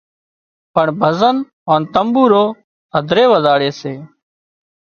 [0.73, 2.45] پڻ ڀزن هانَ تمٻورو
[2.95, 3.93] هڌري وزاڙي سي